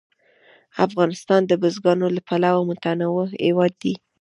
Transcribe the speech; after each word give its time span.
افغانستان 0.85 1.41
د 1.47 1.51
بزګانو 1.61 2.07
له 2.15 2.21
پلوه 2.27 2.61
متنوع 2.69 3.25
هېواد 3.45 3.73
دی. 3.83 3.93